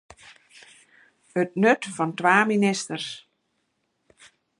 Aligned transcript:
It 1.41 1.51
nut 1.63 1.83
fan 1.95 2.11
twa 2.17 2.35
ministers. 2.53 3.07